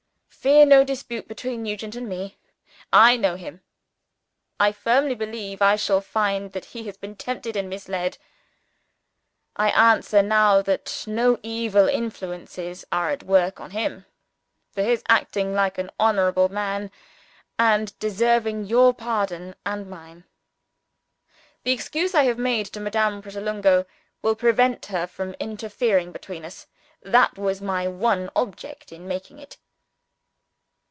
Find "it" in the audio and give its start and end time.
29.37-29.57